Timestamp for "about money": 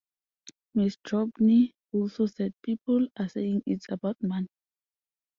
3.87-4.47